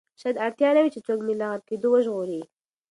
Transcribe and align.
شاید 0.21 0.41
اړتیا 0.45 0.69
نه 0.75 0.81
وي 0.83 0.91
چې 0.95 0.99
څوک 1.07 1.19
مې 1.25 1.33
له 1.39 1.47
غرقېدو 1.51 1.87
وژغوري. 1.91 2.41